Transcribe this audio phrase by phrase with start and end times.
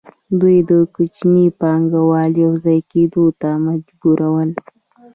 [0.39, 0.57] دوی
[0.95, 4.49] کوچني پانګوال یوځای کېدو ته مجبورول